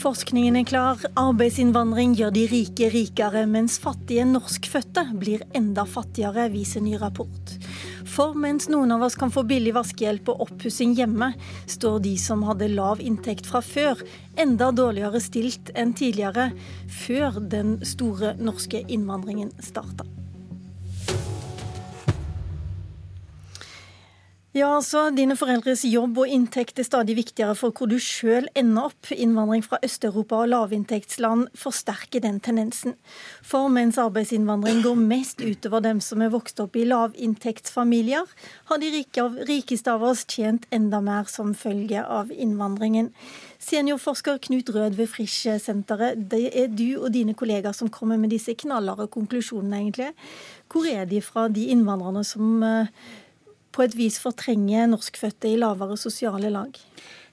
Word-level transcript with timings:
Forskningen 0.00 0.54
er 0.56 0.64
klar. 0.64 1.00
Arbeidsinnvandring 1.20 2.14
gjør 2.16 2.30
de 2.32 2.46
rike 2.48 2.86
rikere, 2.88 3.42
mens 3.44 3.74
fattige 3.82 4.24
norskfødte 4.24 5.02
blir 5.20 5.42
enda 5.58 5.84
fattigere, 5.84 6.46
viser 6.54 6.80
ny 6.80 6.94
rapport. 7.02 7.52
For 8.08 8.32
mens 8.32 8.70
noen 8.72 8.94
av 8.96 9.04
oss 9.04 9.18
kan 9.20 9.32
få 9.34 9.44
billig 9.50 9.74
vaskehjelp 9.76 10.30
og 10.32 10.46
oppussing 10.46 10.94
hjemme, 10.96 11.34
står 11.68 11.98
de 12.06 12.14
som 12.22 12.46
hadde 12.48 12.70
lav 12.72 13.02
inntekt 13.04 13.50
fra 13.50 13.60
før, 13.60 14.00
enda 14.40 14.70
dårligere 14.72 15.20
stilt 15.20 15.68
enn 15.76 15.92
tidligere, 15.92 16.48
før 17.02 17.36
den 17.52 17.76
store 17.84 18.32
norske 18.40 18.80
innvandringen 18.88 19.52
starta. 19.60 20.08
Ja, 24.50 24.66
altså, 24.80 25.04
Dine 25.14 25.36
foreldres 25.38 25.84
jobb 25.86 26.16
og 26.24 26.30
inntekt 26.34 26.80
er 26.82 26.86
stadig 26.88 27.14
viktigere 27.14 27.54
for 27.54 27.70
hvor 27.70 27.86
du 27.86 28.00
sjøl 28.02 28.48
ender 28.58 28.88
opp. 28.88 29.12
Innvandring 29.14 29.62
fra 29.62 29.78
Øst-Europa 29.86 30.40
og 30.42 30.50
lavinntektsland 30.50 31.52
forsterker 31.54 32.24
den 32.24 32.40
tendensen. 32.42 32.96
For 33.46 33.70
mens 33.70 34.00
arbeidsinnvandring 34.02 34.82
går 34.82 34.98
mest 34.98 35.38
utover 35.38 35.84
dem 35.86 36.00
som 36.02 36.26
er 36.26 36.32
vokst 36.34 36.58
opp 36.64 36.74
i 36.74 36.82
lavinntektsfamilier, 36.90 38.26
har 38.72 38.82
de 38.82 38.90
rikeste 39.52 39.94
av 39.94 40.08
oss 40.10 40.24
tjent 40.26 40.66
enda 40.74 40.98
mer 40.98 41.30
som 41.30 41.54
følge 41.54 42.02
av 42.02 42.34
innvandringen. 42.34 43.14
Seniorforsker 43.62 44.42
Knut 44.50 44.74
Rød 44.74 44.98
ved 44.98 45.14
Frisch-senteret, 45.14 46.26
det 46.34 46.48
er 46.58 46.74
du 46.74 46.98
og 46.98 47.12
dine 47.14 47.38
kollegaer 47.38 47.78
som 47.78 47.86
kommer 47.86 48.18
med 48.18 48.34
disse 48.34 48.58
knallharde 48.58 49.12
konklusjonene, 49.14 49.84
egentlig. 49.84 50.12
Hvor 50.66 50.90
er 50.90 51.06
de 51.06 51.22
fra, 51.22 51.46
de 51.46 51.70
innvandrerne 51.70 52.26
som 52.26 52.64
eh, 52.66 52.88
på 53.74 53.84
et 53.84 53.94
vis 53.98 54.18
fortrenge 54.22 54.86
norskfødte 54.90 55.50
i 55.50 55.58
lavere 55.60 55.98
sosiale 56.00 56.50
lag? 56.52 56.74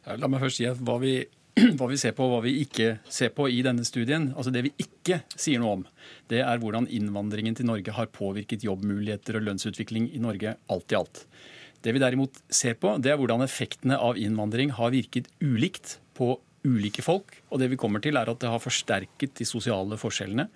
La 0.07 0.29
meg 0.29 0.43
først 0.43 0.61
si 0.61 0.67
at 0.69 0.79
hva 0.87 0.97
vi, 1.01 1.19
hva 1.77 1.89
vi 1.91 1.99
ser 1.99 2.15
på 2.17 2.27
og 2.27 2.35
hva 2.35 2.41
vi 2.45 2.55
ikke 2.63 2.97
ser 3.11 3.33
på 3.35 3.49
i 3.51 3.59
denne 3.65 3.85
studien, 3.87 4.31
altså 4.35 4.53
det 4.53 4.65
vi 4.69 4.73
ikke 4.83 5.21
sier 5.35 5.61
noe 5.63 5.79
om, 5.79 5.85
det 6.31 6.43
er 6.45 6.61
hvordan 6.61 6.89
innvandringen 6.93 7.57
til 7.57 7.69
Norge 7.69 7.95
har 7.97 8.11
påvirket 8.15 8.65
jobbmuligheter 8.67 9.39
og 9.39 9.47
lønnsutvikling 9.49 10.11
i 10.13 10.23
Norge 10.23 10.57
alt 10.71 10.93
i 10.93 10.99
alt. 10.99 11.23
Det 11.83 11.93
vi 11.93 12.01
derimot 12.01 12.39
ser 12.49 12.77
på, 12.79 12.95
det 13.01 13.13
er 13.13 13.19
hvordan 13.19 13.45
effektene 13.45 13.99
av 14.01 14.17
innvandring 14.19 14.73
har 14.77 14.93
virket 14.95 15.29
ulikt 15.43 15.97
på 16.17 16.35
ulike 16.65 17.03
folk. 17.05 17.35
Og 17.51 17.61
det 17.61 17.69
vi 17.71 17.79
kommer 17.79 18.01
til 18.03 18.17
er 18.19 18.29
at 18.29 18.41
det 18.41 18.49
har 18.51 18.63
forsterket 18.63 19.35
de 19.37 19.47
sosiale 19.47 19.99
forskjellene. 19.99 20.47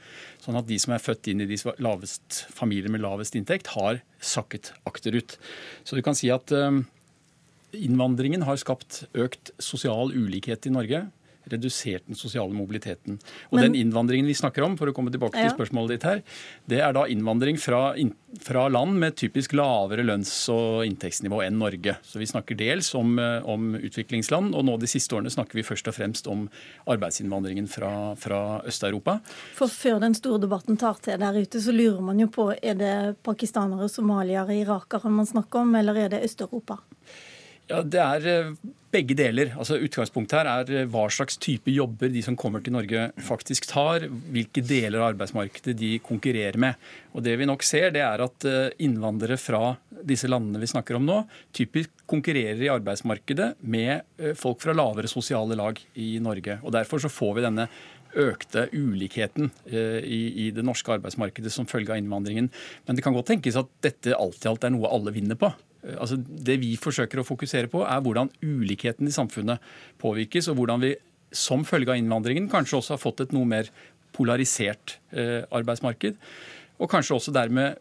Sånn 0.42 0.58
at 0.60 0.68
de 0.70 0.80
som 0.82 0.96
er 0.96 1.04
født 1.04 1.32
inn 1.32 1.44
i 1.44 1.50
de 1.50 1.60
lavest, 1.84 2.46
familier 2.56 2.92
med 2.94 3.04
lavest 3.04 3.38
inntekt, 3.38 3.74
har 3.76 4.02
sakket 4.18 4.74
akterut. 4.90 5.38
Så 5.86 5.98
du 5.98 6.04
kan 6.06 6.18
si 6.18 6.32
at 6.34 6.52
um, 6.56 6.84
innvandringen 7.76 8.46
har 8.48 8.60
skapt 8.62 9.04
økt 9.14 9.54
sosial 9.62 10.14
ulikhet 10.16 10.68
i 10.68 10.74
Norge 10.74 11.06
redusert 11.50 12.08
den 12.08 12.16
sosiale 12.16 12.54
mobiliteten. 12.54 13.20
Og 13.50 13.58
Men, 13.58 13.72
Den 13.72 13.76
innvandringen 13.76 14.28
vi 14.28 14.34
snakker 14.38 14.64
om, 14.66 14.78
for 14.78 14.90
å 14.90 14.94
komme 14.94 15.12
tilbake 15.12 15.40
ja. 15.40 15.50
til 15.50 15.56
spørsmålet 15.58 15.96
ditt 15.96 16.08
her, 16.08 16.22
det 16.70 16.82
er 16.82 16.94
da 16.94 17.06
innvandring 17.10 17.58
fra, 17.58 17.96
in, 17.98 18.14
fra 18.42 18.68
land 18.70 19.00
med 19.00 19.16
typisk 19.20 19.56
lavere 19.58 20.06
lønns- 20.06 20.50
og 20.54 20.86
inntektsnivå 20.86 21.42
enn 21.46 21.60
Norge. 21.62 21.98
Så 22.06 22.22
vi 22.22 22.30
snakker 22.30 22.58
dels 22.60 22.94
om, 22.96 23.18
eh, 23.20 23.40
om, 23.44 23.76
utviklingsland, 23.76 24.56
og 24.56 24.66
nå 24.68 24.78
de 24.82 24.90
siste 24.92 25.16
årene 25.18 25.34
snakker 25.34 25.60
vi 25.60 25.66
først 25.66 25.88
og 25.88 25.98
fremst 25.98 26.30
om 26.32 26.48
arbeidsinnvandringen 26.86 27.70
fra, 27.72 28.16
fra 28.16 28.62
Øst-Europa. 28.68 29.20
For 29.58 29.72
før 29.72 30.02
den 30.04 30.16
store 30.18 30.42
debatten 30.46 30.78
tar 30.78 31.02
til 31.02 31.20
der 31.22 31.42
ute, 31.42 31.62
så 31.62 31.74
lurer 31.76 32.02
man 32.06 32.20
jo 32.22 32.30
på 32.32 32.52
er 32.62 32.78
det 32.78 32.96
pakistanere, 33.24 33.90
somaliere, 33.90 34.62
irakere 34.62 35.12
man 35.12 35.26
snakker 35.30 35.66
om, 35.66 35.76
eller 35.76 35.98
er 35.98 36.16
det 36.16 36.26
Øst-Europa? 36.28 36.82
Ja, 37.72 37.82
Det 37.88 38.02
er 38.02 38.26
eh, 38.28 38.72
begge 38.92 39.16
deler. 39.16 39.54
Altså 39.56 39.78
Utgangspunktet 39.80 40.36
her 40.42 40.50
er 40.52 40.72
eh, 40.82 40.90
hva 40.92 41.06
slags 41.14 41.38
type 41.42 41.72
jobber 41.72 42.12
de 42.12 42.24
som 42.26 42.36
kommer 42.40 42.64
til 42.64 42.76
Norge 42.76 43.08
faktisk 43.24 43.70
tar. 43.70 44.08
Hvilke 44.34 44.64
deler 44.66 45.00
av 45.00 45.14
arbeidsmarkedet 45.14 45.78
de 45.80 45.94
konkurrerer 46.04 46.60
med. 46.60 46.90
Og 47.16 47.24
Det 47.24 47.38
vi 47.40 47.48
nok 47.48 47.64
ser, 47.64 47.94
det 47.96 48.04
er 48.04 48.26
at 48.26 48.48
eh, 48.50 48.76
innvandrere 48.84 49.40
fra 49.40 49.78
disse 50.02 50.28
landene 50.28 50.60
vi 50.60 50.72
snakker 50.72 50.98
om 50.98 51.08
nå, 51.08 51.22
typisk 51.56 52.04
konkurrerer 52.10 52.60
i 52.66 52.72
arbeidsmarkedet 52.74 53.54
med 53.62 54.34
folk 54.36 54.64
fra 54.64 54.74
lavere 54.74 55.08
sosiale 55.08 55.56
lag 55.56 55.78
i 55.96 56.16
Norge. 56.20 56.58
Og 56.66 56.74
Derfor 56.76 57.00
så 57.00 57.12
får 57.12 57.36
vi 57.38 57.46
denne 57.46 57.68
økte 58.12 58.66
ulikheten 58.74 59.48
i, 59.72 60.50
det 60.52 60.66
norske 60.68 60.98
arbeidsmarkedet 60.98 61.54
som 61.54 61.70
følge 61.70 61.94
av 61.94 62.02
innvandringen. 62.02 62.50
Men 62.84 62.98
det 62.98 63.06
kan 63.06 63.16
godt 63.16 63.30
tenkes 63.32 63.60
at 63.62 63.70
dette 63.86 64.18
alt 64.18 64.44
i 64.44 64.50
alt 64.52 64.66
er 64.68 64.74
noe 64.74 64.92
alle 64.92 65.14
vinner 65.16 65.40
på. 65.40 65.54
Eh, 65.84 65.98
altså 65.98 66.18
det 66.18 66.60
vi 66.62 66.74
forsøker 66.80 67.22
å 67.22 67.28
fokusere 67.28 67.72
på, 67.72 67.84
er 67.86 68.04
hvordan 68.04 68.32
ulikheten 68.44 69.10
i 69.10 69.16
samfunnet 69.16 69.62
påvirkes, 70.02 70.52
og 70.52 70.60
hvordan 70.60 70.84
vi 70.84 70.96
som 71.32 71.64
følge 71.68 71.94
av 71.94 72.02
innvandringen 72.02 72.50
kanskje 72.52 72.82
også 72.82 72.98
har 72.98 73.02
fått 73.02 73.24
et 73.26 73.36
noe 73.36 73.48
mer 73.48 73.70
polarisert 74.16 74.98
eh, 75.16 75.42
arbeidsmarked. 75.48 76.18
Og 76.82 76.92
kanskje 76.92 77.16
også 77.18 77.34
dermed 77.36 77.80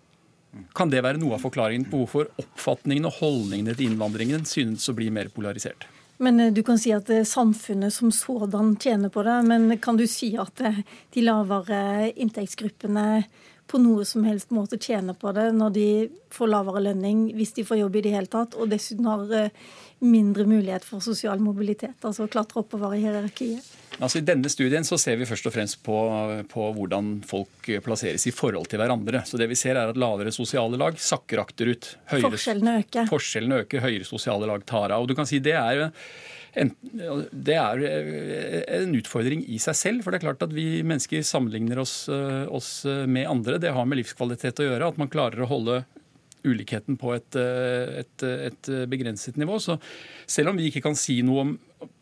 kan 0.74 0.90
det 0.90 1.02
være 1.02 1.18
noe 1.22 1.36
av 1.36 1.42
forklaringen 1.44 1.86
på 1.90 2.02
hvorfor 2.02 2.30
oppfatningen 2.42 3.06
og 3.06 3.18
holdningene 3.20 3.74
til 3.78 3.90
innvandringen 3.90 4.46
synes 4.48 4.88
å 4.90 4.94
bli 4.98 5.10
mer 5.14 5.30
polarisert. 5.34 5.86
Men 6.22 6.38
eh, 6.38 6.54
Du 6.54 6.62
kan 6.66 6.78
si 6.78 6.94
at 6.94 7.10
samfunnet 7.26 7.94
som 7.94 8.14
sådan 8.14 8.76
tjener 8.78 9.10
på 9.10 9.26
det. 9.26 9.38
Men 9.50 9.74
kan 9.82 9.98
du 9.98 10.06
si 10.10 10.36
at 10.38 10.62
de 10.62 11.26
lavere 11.26 12.12
inntektsgruppene 12.14 13.24
på 13.70 13.78
noe 13.78 14.04
som 14.08 14.25
helst 14.26 14.50
måte 14.54 14.78
tjener 14.81 15.14
på 15.19 15.31
det 15.36 15.50
når 15.54 15.75
de 15.76 15.86
får 16.34 16.50
lavere 16.50 16.82
lønning 16.88 17.28
hvis 17.36 17.54
de 17.58 17.66
får 17.66 17.82
jobb 17.84 18.00
i 18.00 18.04
det 18.06 18.14
hele 18.16 18.31
tatt, 18.31 18.56
og 18.58 18.70
dessuten 18.72 19.06
har 19.10 19.36
eh, 19.36 19.54
mindre 20.00 20.46
mulighet 20.48 20.84
for 20.86 21.04
sosial 21.04 21.40
mobilitet, 21.42 21.98
altså 22.00 22.24
å 22.26 22.30
klatre 22.32 22.62
oppover 22.62 22.96
i 22.96 23.02
hierarkiet? 23.04 23.66
Altså 24.00 24.20
I 24.20 24.24
denne 24.24 24.48
studien 24.48 24.86
så 24.86 24.96
ser 25.00 25.18
vi 25.20 25.28
først 25.28 25.48
og 25.50 25.52
fremst 25.52 25.80
på, 25.84 25.96
på, 26.48 26.66
hvordan 26.76 27.18
folk 27.28 27.68
plasseres 27.84 28.24
i 28.30 28.32
forhold 28.32 28.70
til 28.72 28.80
hverandre. 28.80 29.22
Så 29.28 29.40
det 29.40 29.50
vi 29.50 29.58
ser 29.58 29.76
er 29.76 29.92
at 29.92 30.00
Lavere 30.00 30.32
sosiale 30.32 30.80
lag 30.80 30.96
sakker 30.96 31.42
akterut. 31.42 31.92
Høyere, 32.08 32.30
forskjellene 32.32 32.76
øker. 32.80 33.10
Forskjellene 33.10 33.62
øker, 33.66 33.84
Høyere 33.84 34.08
sosiale 34.08 34.48
lag 34.48 34.64
tar 34.68 34.94
av. 34.96 35.04
Og 35.04 35.10
du 35.10 35.16
kan 35.18 35.28
si 35.28 35.42
Det 35.44 35.56
er 35.58 35.90
det 36.50 37.54
er 37.54 37.82
eh, 37.86 38.62
en 38.80 38.96
utfordring 38.98 39.44
i 39.46 39.60
seg 39.62 39.76
selv. 39.78 40.02
For 40.02 40.10
det 40.10 40.18
er 40.20 40.26
klart 40.26 40.42
at 40.42 40.54
vi 40.54 40.82
mennesker 40.82 41.22
sammenligner 41.26 41.78
oss, 41.82 42.08
eh, 42.10 42.46
oss 42.50 42.72
med 43.06 43.28
andre. 43.30 43.60
Det 43.62 43.70
har 43.76 43.86
med 43.86 44.00
livskvalitet 44.00 44.64
å 44.64 44.66
gjøre. 44.66 44.88
At 44.90 44.98
man 44.98 45.12
klarer 45.12 45.44
å 45.44 45.50
holde 45.50 45.82
ulikheten 46.46 46.98
på 47.00 47.14
et, 47.16 47.36
eh, 47.38 48.00
et, 48.02 48.24
et, 48.50 48.70
begrenset 48.90 49.38
nivå. 49.40 49.58
Så 49.62 49.78
selv 50.30 50.52
om 50.52 50.60
vi 50.60 50.68
ikke 50.70 50.84
kan 50.88 50.98
si 50.98 51.20
noe 51.26 51.44
om 51.44 51.52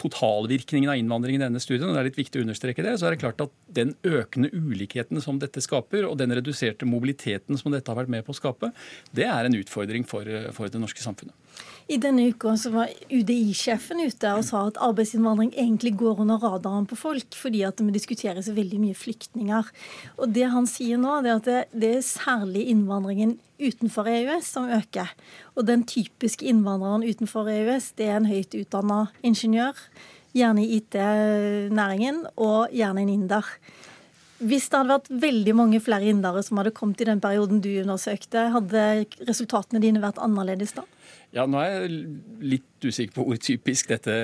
totalvirkningen 0.02 0.90
av 0.90 0.98
innvandringen 0.98 1.42
i 1.42 1.46
denne 1.46 1.62
studien, 1.62 1.86
og 1.88 1.94
det 1.94 2.02
er 2.02 2.08
litt 2.08 2.18
viktig 2.18 2.40
å 2.40 2.44
understreke 2.46 2.82
det, 2.82 2.96
så 2.98 3.08
er 3.08 3.14
det 3.14 3.22
klart 3.22 3.44
at 3.44 3.54
den 3.74 3.94
økende 4.06 4.50
ulikheten 4.50 5.22
som 5.22 5.38
dette 5.38 5.62
skaper, 5.62 6.08
og 6.08 6.18
den 6.18 6.34
reduserte 6.34 6.88
mobiliteten 6.88 7.58
som 7.60 7.74
dette 7.74 7.90
har 7.90 8.00
vært 8.00 8.12
med 8.12 8.26
på 8.26 8.34
å 8.34 8.38
skape, 8.38 8.72
det 9.14 9.28
er 9.30 9.46
en 9.46 9.58
utfordring 9.58 10.06
for, 10.08 10.26
for 10.56 10.72
det 10.72 10.82
norske 10.82 11.04
samfunnet. 11.04 11.36
I 11.88 11.96
denne 11.96 12.26
uka 12.28 12.52
så 12.60 12.68
var 12.74 12.90
UDI-sjefen 13.08 14.02
ute 14.04 14.32
og 14.36 14.42
sa 14.44 14.66
at 14.68 14.80
arbeidsinnvandring 14.84 15.54
egentlig 15.56 15.94
går 15.96 16.20
under 16.20 16.42
radaren 16.42 16.84
på 16.88 16.98
folk, 17.00 17.32
fordi 17.32 17.62
at 17.64 17.80
vi 17.80 17.94
diskuterer 17.94 18.42
så 18.44 18.52
veldig 18.52 18.80
mye 18.82 18.98
flyktninger. 18.98 19.70
Og 20.20 20.34
Det 20.36 20.50
han 20.52 20.68
sier 20.68 21.00
nå, 21.00 21.14
det 21.24 21.32
er 21.32 21.40
at 21.40 21.48
det, 21.48 21.62
det 21.72 21.92
er 21.96 22.04
særlig 22.04 22.66
innvandringen 22.74 23.38
utenfor 23.58 24.06
EØS 24.12 24.52
som 24.52 24.68
øker. 24.68 25.08
Og 25.56 25.66
den 25.66 25.86
typiske 25.88 26.44
innvandreren 26.46 27.08
utenfor 27.08 27.48
EØS, 27.48 27.92
det 27.96 28.10
er 28.10 28.20
en 28.20 28.28
høyt 28.28 28.54
utdanna 28.54 29.06
ingeniør, 29.24 29.80
gjerne 30.36 30.64
i 30.64 30.78
IT-næringen, 30.82 32.26
og 32.36 32.68
gjerne 32.76 33.02
en 33.02 33.14
inder. 33.16 33.48
Hvis 34.38 34.68
det 34.70 34.78
hadde 34.78 34.94
vært 34.94 35.08
veldig 35.24 35.54
mange 35.58 35.80
flere 35.82 36.06
indere 36.12 36.44
som 36.46 36.60
hadde 36.60 36.74
kommet 36.76 37.00
i 37.02 37.08
den 37.08 37.22
perioden 37.22 37.62
du 37.64 37.70
undersøkte, 37.82 38.48
hadde 38.54 38.84
resultatene 39.26 39.82
dine 39.82 40.02
vært 40.02 40.20
annerledes 40.22 40.76
da? 40.76 40.84
Ja, 41.34 41.44
Nå 41.44 41.58
er 41.60 41.74
jeg 41.74 41.98
litt 42.54 42.86
usikker 42.86 43.18
på 43.18 43.26
hvor 43.26 43.40
typisk 43.42 43.90
dette 43.92 44.14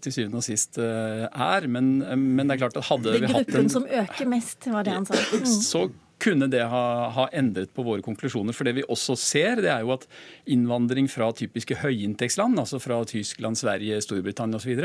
til 0.00 0.14
syvende 0.14 0.40
og 0.40 0.46
sist 0.46 0.78
eh, 0.80 1.26
er. 1.26 1.66
Men, 1.68 1.98
men 2.00 2.46
det 2.46 2.56
er 2.56 2.62
klart 2.64 2.78
at 2.80 2.88
hadde 2.88 3.12
vi 3.12 3.26
hatt 3.26 3.26
en 3.26 3.26
Det 3.26 3.42
er 3.42 3.46
gruppen 3.50 3.72
som 3.74 3.88
øker 4.04 4.30
mest, 4.30 4.68
var 4.72 4.86
det 4.86 4.94
han 4.96 5.08
sa. 5.08 5.18
Mm. 5.34 5.50
Så 5.66 5.82
kunne 6.26 6.48
det 6.50 6.64
ha, 6.66 6.84
ha, 7.14 7.26
endret 7.36 7.72
på 7.74 7.84
våre 7.86 8.02
konklusjoner. 8.04 8.56
For 8.56 8.66
det 8.66 8.76
vi 8.80 8.86
også 8.90 9.16
ser, 9.20 9.62
det 9.62 9.70
er 9.72 9.84
jo 9.86 9.94
at 9.94 10.06
innvandring 10.50 11.08
fra 11.10 11.30
typiske 11.36 11.78
høyinntektsland, 11.82 12.58
altså 12.60 12.80
fra 12.82 12.98
Tyskland, 13.08 13.58
Sverige, 13.60 14.00
Storbritannia 14.04 14.58
osv., 14.58 14.82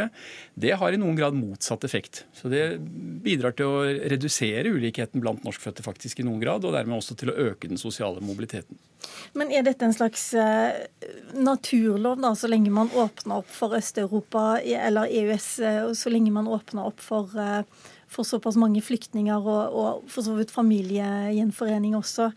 det 0.62 0.76
har 0.78 0.94
i 0.94 1.00
noen 1.02 1.18
grad 1.18 1.38
motsatt 1.38 1.86
effekt. 1.88 2.24
Så 2.38 2.52
det 2.52 2.66
bidrar 3.26 3.56
til 3.58 3.70
å 3.70 3.84
redusere 4.14 4.74
ulikheten 4.74 5.24
blant 5.24 5.46
norskfødte 5.48 5.86
faktisk 5.86 6.22
i 6.22 6.28
noen 6.28 6.42
grad, 6.44 6.66
og 6.66 6.78
dermed 6.78 7.00
også 7.00 7.18
til 7.20 7.34
å 7.34 7.38
øke 7.50 7.72
den 7.72 7.82
sosiale 7.82 8.22
mobiliteten. 8.24 8.78
Men 9.34 9.50
er 9.54 9.64
dette 9.66 9.88
en 9.88 9.96
slags 9.96 10.28
uh, 10.38 10.70
naturlov, 11.34 12.20
da, 12.22 12.36
så 12.38 12.50
lenge 12.52 12.74
man 12.74 12.92
åpner 12.94 13.42
opp 13.42 13.50
for 13.50 13.74
Øst-Europa 13.78 14.60
eller 14.62 15.10
EØS, 15.10 15.50
uh, 15.64 15.90
så 15.98 16.14
lenge 16.14 16.34
man 16.36 16.50
åpner 16.52 16.92
opp 16.92 17.02
for 17.02 17.34
uh, 17.34 17.64
for 18.12 18.28
såpass 18.28 18.58
mange 18.60 18.82
flyktninger 18.84 19.40
og, 19.40 19.76
og 19.78 20.10
for 20.12 20.26
så 20.26 20.36
vidt 20.36 20.52
familiegjenforening 20.54 21.96
også, 21.98 22.30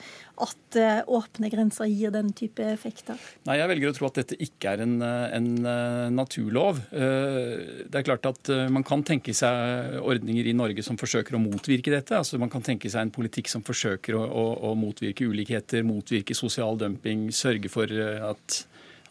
at 0.45 0.79
uh, 0.79 1.15
åpne 1.19 1.51
grenser 1.53 1.89
gir 1.91 2.13
den 2.15 2.33
type 2.37 2.63
effekter? 2.67 3.19
Nei, 3.49 3.59
Jeg 3.61 3.71
velger 3.73 3.91
å 3.91 3.97
tro 3.97 4.09
at 4.09 4.21
dette 4.21 4.39
ikke 4.43 4.75
er 4.75 4.85
en, 4.87 4.97
en 5.05 5.49
uh, 5.67 6.09
naturlov. 6.15 6.83
Det 6.95 8.01
er 8.01 8.07
klart 8.07 8.27
at 8.29 8.51
Man 8.73 8.85
kan 8.87 9.03
tenke 9.07 9.35
seg 9.37 9.99
ordninger 10.03 10.47
i 10.51 10.55
Norge 10.57 10.83
som 10.87 10.99
forsøker 11.01 11.37
å 11.37 11.43
motvirke 11.43 11.93
dette. 11.93 12.17
altså 12.17 12.39
Man 12.41 12.53
kan 12.53 12.65
tenke 12.65 12.91
seg 12.91 13.07
en 13.07 13.15
politikk 13.15 13.51
som 13.51 13.65
forsøker 13.67 14.17
å, 14.19 14.25
å, 14.25 14.45
å 14.71 14.75
motvirke 14.79 15.27
ulikheter, 15.29 15.85
motvirke 15.87 16.37
sosial 16.39 16.79
dumping, 16.81 17.29
sørge 17.35 17.71
for 17.73 17.91
at 17.91 18.65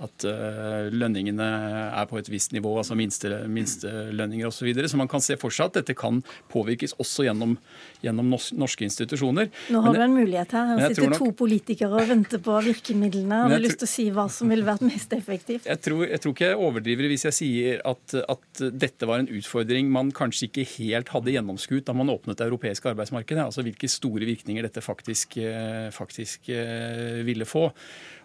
at 0.04 0.26
uh, 0.28 0.90
lønningene 0.94 1.48
er 1.90 2.08
på 2.10 2.20
et 2.20 2.30
visst 2.32 2.54
nivå, 2.56 2.76
altså 2.82 2.98
minstelønninger 3.00 3.54
minste 3.54 4.48
osv. 4.48 4.58
Så, 4.64 4.68
videre. 4.68 4.90
så 4.92 5.00
man 5.00 5.10
kan 5.12 5.24
se 5.24 5.38
for 5.40 5.54
seg 5.54 5.72
at 5.72 5.80
dette 5.82 5.96
kan 5.98 6.22
påvirkes 6.52 6.96
også 7.02 7.26
gjennom, 7.28 7.56
gjennom 8.04 8.34
norske 8.60 8.86
institusjoner. 8.88 9.50
Nå 9.74 9.82
har 9.84 9.96
men, 9.96 10.00
du 10.00 10.06
en 10.06 10.16
mulighet 10.22 10.56
her. 10.56 10.72
Her 10.78 10.94
sitter 10.94 11.12
nok, 11.12 11.24
to 11.24 11.32
politikere 11.44 12.00
og 12.00 12.10
venter 12.10 12.42
på 12.44 12.58
virkemidlene. 12.68 13.42
Har 13.46 13.54
du 13.54 13.64
lyst 13.64 13.82
til 13.82 13.90
å 13.90 13.94
si 13.94 14.08
hva 14.14 14.28
som 14.32 14.52
ville 14.54 14.68
vært 14.68 14.86
mest 14.88 15.16
effektivt? 15.16 15.68
Jeg 15.70 15.82
tror, 15.84 16.06
jeg 16.08 16.24
tror 16.24 16.36
ikke 16.36 16.50
jeg 16.52 16.62
overdriver 16.70 17.12
hvis 17.12 17.28
jeg 17.30 17.38
sier 17.40 17.84
at, 17.94 18.18
at, 18.24 18.64
dette 18.84 19.08
var 19.10 19.24
en 19.24 19.30
utfordring 19.34 19.90
man 19.92 20.12
kanskje 20.16 20.48
ikke 20.50 20.66
helt 20.76 21.12
hadde 21.14 21.34
gjennomskuet 21.34 21.86
da 21.88 21.96
man 21.98 22.12
åpnet 22.14 22.40
det 22.40 22.48
europeiske 22.48 22.92
arbeidsmarkedet. 22.94 23.48
Altså 23.48 23.66
hvilke 23.66 23.90
store 23.92 24.28
virkninger 24.30 24.68
dette 24.68 24.84
faktisk, 24.84 25.38
eh, 25.42 25.88
faktisk 25.94 26.52
eh, 26.54 27.22
ville 27.28 27.48
få. 27.50 27.70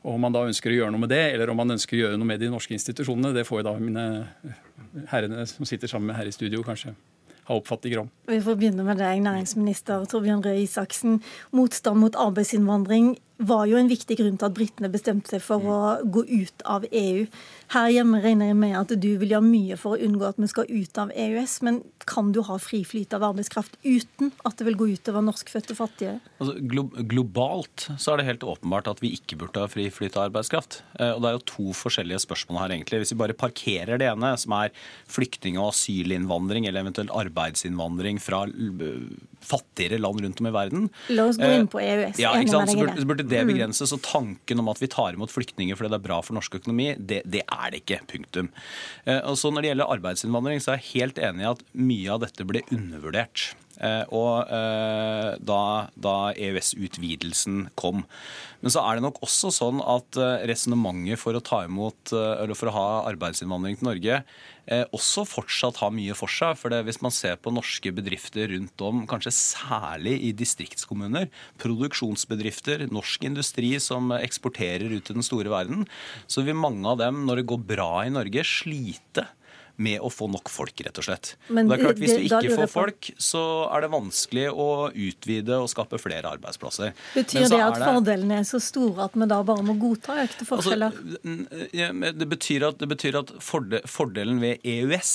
Og 0.05 0.15
Om 0.15 0.23
man 0.23 0.35
da 0.35 0.45
ønsker 0.47 0.73
å 0.73 0.77
gjøre 0.79 0.95
noe 0.95 1.03
med 1.03 1.13
det, 1.13 1.23
eller 1.35 1.51
om 1.51 1.59
man 1.59 1.68
ønsker 1.77 1.97
å 1.97 2.01
gjøre 2.03 2.19
noe 2.21 2.29
med 2.29 2.41
de 2.43 2.51
norske 2.53 2.75
institusjonene, 2.77 3.35
det 3.37 3.47
får 3.49 3.63
jo 3.63 3.69
da 3.69 3.77
mine 3.83 4.07
herrene 5.13 5.47
som 5.51 5.69
sitter 5.69 5.91
sammen 5.91 6.11
med 6.13 6.19
her 6.19 6.29
i 6.29 6.35
studio, 6.35 6.65
kanskje 6.67 6.95
ha 7.49 7.57
oppfatninger 7.57 8.03
om. 8.03 8.11
Vi 8.29 8.41
får 8.45 8.59
begynne 8.61 8.85
med 8.85 9.01
deg, 9.01 9.23
næringsminister 9.25 10.05
Torbjørn 10.11 10.45
Røe 10.45 10.61
Isaksen. 10.65 11.23
Motstand 11.57 12.01
mot 12.03 12.19
arbeidsinnvandring 12.21 13.15
var 13.39 13.67
jo 13.71 13.79
en 13.79 13.89
viktig 13.91 14.17
grunn 14.19 14.39
til 14.39 14.49
at 14.49 14.55
britene 14.57 14.91
bestemte 14.91 15.31
seg 15.31 15.43
for 15.45 15.63
å 15.63 15.79
gå 16.03 16.25
ut 16.27 16.65
av 16.67 16.87
EU. 16.91 17.27
Her 17.75 17.91
hjemme 17.93 18.19
regner 18.25 18.51
jeg 18.51 18.59
med 18.59 18.75
at 18.79 18.95
du 18.99 19.11
vil 19.21 19.35
gjøre 19.35 19.47
mye 19.47 19.77
for 19.79 19.95
å 19.95 20.09
unngå 20.09 20.27
at 20.27 20.41
vi 20.43 20.49
skal 20.51 20.71
ut 20.71 20.99
av 20.99 21.13
EØS. 21.15 21.55
Men 21.67 21.81
kan 22.09 22.33
du 22.35 22.41
ha 22.47 22.57
fri 22.63 22.83
flyt 22.89 23.15
av 23.15 23.27
arbeidskraft 23.29 23.79
uten 23.85 24.33
at 24.49 24.59
det 24.59 24.67
vil 24.67 24.79
gå 24.81 24.89
utover 24.97 25.23
norskfødte 25.27 25.77
fattige? 25.79 26.17
Altså, 26.41 26.57
glo 26.73 26.89
globalt 26.89 27.89
så 27.95 28.15
er 28.15 28.21
det 28.21 28.29
helt 28.33 28.49
åpenbart 28.49 28.91
at 28.91 29.03
vi 29.05 29.13
ikke 29.15 29.39
burde 29.39 29.63
ha 29.63 29.71
fri 29.71 29.87
flyt 29.95 30.19
av 30.19 30.29
arbeidskraft. 30.29 30.81
Eh, 30.99 31.15
og 31.15 31.23
det 31.23 31.31
er 31.31 31.39
jo 31.39 31.47
to 31.53 31.69
forskjellige 31.79 32.25
spørsmål 32.27 32.63
her, 32.65 32.75
egentlig. 32.75 33.05
Hvis 33.05 33.15
vi 33.15 33.23
bare 33.23 33.39
parkerer 33.39 34.03
det 34.03 34.11
ene, 34.11 34.35
som 34.41 34.57
er 34.59 34.75
flyktning- 35.07 35.61
og 35.61 35.71
asylinnvandring 35.71 36.67
eller 36.67 36.83
eventuelt 36.83 37.15
arbeidsinnvandring 37.15 38.19
fra 38.23 38.43
fattigere 39.45 40.01
land 40.01 40.23
rundt 40.25 40.41
om 40.43 40.49
i 40.51 40.55
verden. 40.55 40.89
La 41.15 41.29
oss 41.29 41.39
gå 41.41 41.51
inn 41.55 41.69
på 41.71 41.81
EØS. 41.83 42.19
Ja, 42.23 42.35
ikke 42.39 42.55
sant? 42.57 42.73
Så 42.73 42.79
burde, 42.81 43.07
burde 43.09 43.27
det 43.29 43.45
mm. 43.45 43.53
begrenses. 43.53 43.95
Og 43.95 44.03
tanken 44.07 44.63
om 44.63 44.71
at 44.73 44.83
vi 44.83 44.91
tar 44.93 45.17
imot 45.17 45.33
flyktninger 45.35 45.79
fordi 45.79 45.93
det 45.95 46.01
er 46.01 46.07
bra 46.09 46.21
for 46.25 46.39
norsk 46.39 46.59
økonomi, 46.61 46.91
det, 46.99 47.23
det 47.29 47.45
er 47.45 47.73
det 47.73 47.83
ikke. 47.85 48.03
Punktum. 48.09 48.51
Eh, 49.05 49.21
og 49.21 49.39
så 49.41 49.53
Når 49.53 49.65
det 49.65 49.73
gjelder 49.73 49.95
arbeidsinnvandring, 49.97 50.63
så 50.65 50.75
er 50.75 50.83
jeg 50.83 50.91
helt 50.93 51.23
enig 51.31 51.45
i 51.45 51.51
at 51.53 51.65
mye 51.79 52.15
av 52.15 52.23
dette 52.27 52.47
ble 52.49 52.65
undervurdert. 52.75 53.51
Eh, 53.79 54.05
og 54.15 54.51
eh, 54.51 55.39
da, 55.39 55.63
da 55.95 56.17
EØS-utvidelsen 56.35 57.69
kom. 57.79 58.05
Men 58.59 58.75
så 58.75 58.83
er 58.83 58.99
det 58.99 59.07
nok 59.07 59.21
også 59.23 59.53
sånn 59.55 59.79
at 59.87 60.19
resonnementet 60.51 61.21
for 61.21 61.37
å 61.39 61.43
ta 61.45 61.63
imot, 61.69 62.11
eller 62.11 62.59
for 62.59 62.71
å 62.71 62.75
ha 62.75 62.87
arbeidsinnvandring 63.13 63.79
til 63.79 63.87
Norge 63.87 64.23
også 64.93 65.23
fortsatt 65.25 65.79
har 65.81 65.93
mye 65.95 66.13
for 66.19 66.29
seg. 66.29 66.59
For 66.59 66.75
det, 66.75 66.83
hvis 66.85 66.99
man 67.01 67.15
ser 67.15 67.39
på 67.41 67.53
norske 67.55 67.93
bedrifter 67.95 68.51
rundt 68.53 68.83
om, 68.85 69.07
kanskje 69.09 69.33
særlig 69.33 70.19
i 70.27 70.35
distriktskommuner, 70.37 71.31
produksjonsbedrifter, 71.63 72.85
norsk 72.93 73.25
industri 73.31 73.77
som 73.81 74.11
eksporterer 74.19 74.91
ut 74.91 75.07
til 75.09 75.21
den 75.21 75.25
store 75.25 75.55
verden, 75.55 75.87
så 76.27 76.45
vil 76.45 76.59
mange 76.59 76.85
av 76.91 76.99
dem, 77.01 77.23
når 77.31 77.41
det 77.41 77.49
går 77.55 77.65
bra 77.71 77.93
i 78.05 78.13
Norge, 78.13 78.45
slite 78.45 79.29
med 79.79 80.03
å 80.03 80.11
få 80.11 80.27
nok 80.31 80.51
folk, 80.51 80.81
rett 80.83 80.99
og 80.99 81.07
slett. 81.07 81.33
Men, 81.47 81.69
det 81.71 81.79
er 81.79 81.85
klart, 81.85 82.01
Hvis 82.03 82.17
du 82.19 82.25
ikke 82.27 82.57
får 82.59 82.71
folk, 82.73 83.11
så 83.23 83.43
er 83.71 83.85
det 83.85 83.91
vanskelig 83.93 84.47
å 84.51 84.69
utvide 84.91 85.61
og 85.63 85.71
skape 85.71 86.01
flere 86.03 86.33
arbeidsplasser. 86.35 86.95
Betyr 87.15 87.47
det 87.47 87.61
at 87.63 87.79
det... 87.79 87.87
fordelene 87.87 88.41
er 88.43 88.49
så 88.49 88.61
store 88.63 89.07
at 89.07 89.15
vi 89.19 89.29
da 89.31 89.41
bare 89.47 89.67
må 89.67 89.77
godta 89.79 90.19
økte 90.25 90.43
altså, 90.43 90.51
forskjeller? 90.57 90.99
Altså, 90.99 92.15
det 92.19 92.31
betyr 92.35 92.69
at, 92.73 92.81
det 92.83 92.91
betyr 92.91 93.21
at 93.23 93.35
fordelen 93.43 94.43
ved 94.43 94.67
EØS 94.67 95.13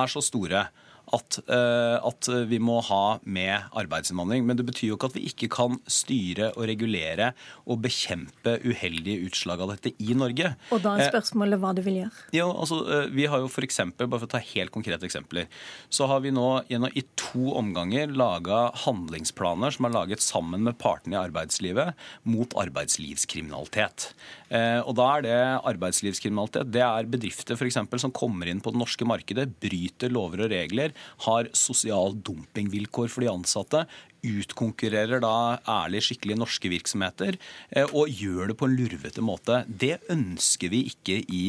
er 0.00 0.12
så 0.12 0.22
store 0.24 0.68
at, 1.16 1.38
eh, 1.50 1.96
at, 2.06 2.28
vi 2.50 2.60
må 2.62 2.78
ha 2.86 3.18
med 3.24 3.70
arbeidsinnvandring. 3.78 4.44
Men 4.46 4.58
det 4.58 4.66
betyr 4.68 4.92
jo 4.92 4.98
ikke 4.98 5.10
at 5.10 5.16
vi 5.18 5.24
ikke 5.30 5.50
kan 5.52 5.78
styre 5.90 6.52
og 6.54 6.68
regulere 6.70 7.32
og 7.66 7.82
bekjempe 7.84 8.58
uheldige 8.62 9.26
utslag 9.26 9.62
av 9.64 9.74
dette 9.74 9.94
i 9.98 10.14
Norge. 10.18 10.52
Og 10.70 10.82
da 10.84 10.94
er 10.96 11.06
eh, 11.06 11.12
spørsmålet 11.12 11.62
hva 11.62 11.72
du 11.76 11.82
vil 11.86 12.00
gjøre? 12.02 12.26
Ja, 12.36 12.46
altså, 12.50 12.82
eh, 12.86 13.08
vi 13.14 13.26
har 13.30 13.42
jo 13.42 13.50
for 13.50 13.66
eksempel, 13.66 14.08
Bare 14.10 14.22
for 14.22 14.30
å 14.30 14.34
ta 14.36 14.42
helt 14.42 14.72
konkrete 14.74 15.06
eksempler, 15.06 15.48
så 15.92 16.06
har 16.10 16.22
vi 16.24 16.32
nå 16.34 16.46
gjennom 16.70 16.94
i 16.96 17.04
to 17.18 17.52
omganger 17.58 18.10
laga 18.14 18.62
handlingsplaner 18.84 19.74
som 19.74 19.86
er 19.86 19.94
laget 19.94 20.24
sammen 20.24 20.64
med 20.66 20.78
partene 20.80 21.16
i 21.16 21.20
arbeidslivet 21.20 21.98
mot 22.28 22.54
arbeidslivskriminalitet. 22.58 24.10
Og 24.50 24.92
da 24.98 25.06
er 25.14 25.24
det 25.24 25.36
arbeidslivskriminalitet. 25.70 26.72
Det 26.74 26.82
er 26.82 27.10
bedrifter 27.10 27.58
for 27.58 27.68
eksempel, 27.68 28.00
som 28.02 28.14
kommer 28.14 28.50
inn 28.50 28.62
på 28.64 28.72
det 28.74 28.80
norske 28.80 29.06
markedet, 29.06 29.46
bryter 29.62 30.10
lover 30.12 30.46
og 30.46 30.52
regler, 30.52 30.94
har 31.26 31.50
sosial 31.56 32.16
dumpingvilkår 32.26 33.10
for 33.12 33.24
de 33.24 33.30
ansatte, 33.32 33.84
utkonkurrerer 34.26 35.22
da 35.24 35.60
ærlig, 35.64 36.02
skikkelig 36.08 36.36
norske 36.42 36.70
virksomheter 36.72 37.38
eh, 37.70 37.88
og 37.88 38.10
gjør 38.12 38.50
det 38.50 38.58
på 38.60 38.68
en 38.68 38.76
lurvete 38.76 39.24
måte. 39.24 39.62
Det 39.66 39.98
ønsker 40.12 40.72
vi 40.72 40.84
ikke 40.90 41.22
i, 41.24 41.46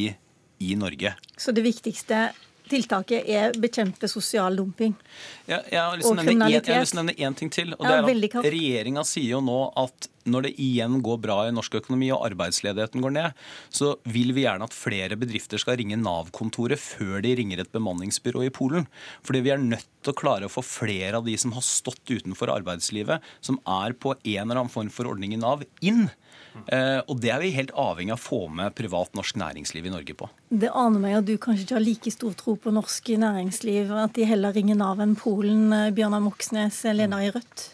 i 0.64 0.78
Norge. 0.80 1.14
Så 1.36 1.52
det 1.52 1.66
viktigste 1.66 2.30
tiltaket 2.72 3.28
er 3.28 3.56
bekjempe 3.60 4.08
sosial 4.08 4.56
dumping 4.56 4.94
ja, 5.50 5.58
jeg 5.66 5.80
har 5.80 5.98
lyst 5.98 6.06
til 6.06 6.20
å 6.22 7.02
nevne 7.02 7.14
én 7.18 7.36
ting 7.36 7.50
til. 7.52 7.74
og 7.74 7.84
det 7.84 7.96
er 7.98 8.38
at 8.38 8.48
Regjeringa 8.54 9.04
sier 9.08 9.34
jo 9.34 9.42
nå 9.44 9.58
at 9.82 10.08
når 10.28 10.46
det 10.46 10.52
igjen 10.62 11.00
går 11.04 11.20
bra 11.22 11.38
i 11.46 11.54
norsk 11.54 11.78
økonomi 11.80 12.10
og 12.14 12.26
arbeidsledigheten 12.28 13.02
går 13.04 13.14
ned, 13.16 13.38
så 13.72 13.94
vil 14.04 14.34
vi 14.36 14.46
gjerne 14.46 14.68
at 14.68 14.76
flere 14.76 15.18
bedrifter 15.18 15.60
skal 15.60 15.78
ringe 15.80 15.98
Nav-kontoret 16.00 16.80
før 16.80 17.22
de 17.24 17.34
ringer 17.38 17.62
et 17.62 17.72
bemanningsbyrå 17.74 18.46
i 18.46 18.52
Polen. 18.54 18.88
Fordi 19.26 19.42
vi 19.44 19.54
er 19.54 19.62
nødt 19.62 19.88
til 20.02 20.14
å 20.14 20.18
klare 20.18 20.48
å 20.48 20.52
få 20.52 20.64
flere 20.66 21.20
av 21.20 21.26
de 21.28 21.36
som 21.38 21.54
har 21.56 21.64
stått 21.66 22.04
utenfor 22.10 22.52
arbeidslivet, 22.54 23.22
som 23.44 23.60
er 23.66 23.94
på 23.94 24.16
en 24.16 24.44
eller 24.44 24.62
annen 24.62 24.72
form 24.72 24.90
for 24.92 25.10
ordning 25.10 25.34
i 25.36 25.40
Nav, 25.40 25.64
inn. 25.82 26.08
Eh, 26.68 27.00
og 27.08 27.20
det 27.22 27.30
er 27.32 27.40
vi 27.40 27.52
helt 27.54 27.72
avhengig 27.78 28.12
av 28.12 28.20
å 28.20 28.22
få 28.22 28.40
med 28.52 28.74
privat 28.76 29.14
norsk 29.16 29.38
næringsliv 29.40 29.88
i 29.88 29.92
Norge 29.92 30.16
på. 30.18 30.28
Det 30.52 30.68
aner 30.68 31.02
meg 31.02 31.18
at 31.18 31.28
du 31.28 31.34
kanskje 31.40 31.66
ikke 31.66 31.78
har 31.78 31.86
like 31.86 32.12
stor 32.12 32.34
tro 32.38 32.56
på 32.60 32.74
norsk 32.74 33.12
næringsliv, 33.22 33.92
at 34.04 34.16
de 34.18 34.28
heller 34.28 34.54
ringer 34.56 34.78
Nav 34.78 35.00
enn 35.02 35.16
Polen. 35.18 35.70
Eh, 35.72 35.92
Bjørnar 35.96 36.24
Moxnes, 36.24 36.82
leder 36.92 37.28
i 37.28 37.32
Rødt. 37.34 37.70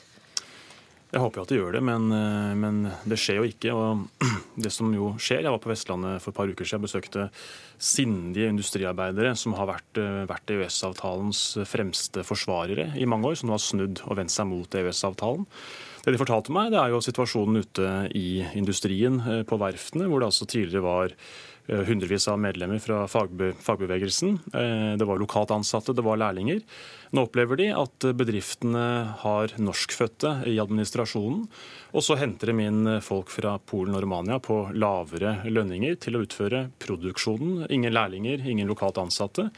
Jeg 1.09 1.23
håper 1.23 1.41
jo 1.41 1.45
at 1.47 1.53
de 1.53 1.59
gjør 1.59 1.77
det, 1.79 1.83
men, 1.89 2.11
eh, 2.13 2.55
men, 2.59 2.81
det 3.09 3.17
skjer 3.21 3.41
jo 3.41 3.49
ikke. 3.49 3.73
og 3.73 4.07
det 4.65 4.73
som 4.75 4.93
jo 4.93 5.15
skjer, 5.17 5.43
Jeg 5.47 5.55
var 5.55 5.63
på 5.65 5.73
Vestlandet 5.73 6.23
for 6.23 6.33
et 6.33 6.37
par 6.37 6.53
uker 6.53 6.69
siden 6.69 6.83
og 6.83 6.89
besøkte 6.89 7.29
sindige 7.79 8.51
industriarbeidere 8.51 9.37
som 9.39 9.55
har 9.55 9.71
vært, 9.71 10.01
vært 10.29 10.51
EØS-avtalens 10.51 11.63
fremste 11.71 12.25
forsvarere 12.27 12.91
i 12.99 13.07
mange 13.07 13.31
år, 13.31 13.39
som 13.39 13.49
nå 13.49 13.55
har 13.55 13.63
snudd 13.63 14.03
og 14.09 14.19
vendt 14.19 14.35
seg 14.35 14.51
mot 14.51 14.67
EØS-avtalen. 14.69 15.47
Det 16.09 16.15
de 16.15 16.21
fortalte 16.21 16.55
meg, 16.55 16.71
det 16.73 16.79
er 16.81 16.93
jo 16.95 17.03
situasjonen 17.05 17.61
ute 17.61 17.89
i 18.17 18.41
industrien 18.57 19.19
eh, 19.21 19.43
på 19.49 19.59
verftene, 19.61 20.07
hvor 20.09 20.23
det 20.23 20.31
altså 20.31 20.47
tidligere 20.49 20.85
var 20.87 21.13
eh, 21.13 21.19
hundrevis 21.69 22.29
av 22.29 22.39
medlemmer 22.41 22.81
fra 22.81 23.03
fagbe 23.09 23.53
fagbevegelsen. 23.61 24.39
Eh, 24.55 24.93
det 24.99 25.05
var 25.09 25.21
lokalt 25.21 25.51
ansatte, 25.53 25.93
det 25.93 26.05
var 26.05 26.21
lærlinger. 26.21 26.63
Nå 27.13 27.25
opplever 27.25 27.57
de 27.61 27.69
at 27.73 28.07
bedriftene 28.17 28.85
har 29.23 29.53
norskfødte 29.61 30.33
i 30.49 30.59
administrasjonen. 30.61 31.47
Og 31.97 32.05
så 32.05 32.19
henter 32.21 32.53
de 32.53 32.67
inn 32.69 32.95
folk 33.05 33.33
fra 33.33 33.57
Polen 33.59 33.97
og 33.97 34.05
Romania 34.05 34.41
på 34.45 34.61
lavere 34.77 35.39
lønninger 35.49 35.97
til 36.01 36.19
å 36.19 36.25
utføre 36.25 36.67
produksjonen. 36.81 37.67
Ingen 37.73 37.97
lærlinger, 37.97 38.45
ingen 38.45 38.69
lokalt 38.69 39.01
ansatte. 39.01 39.49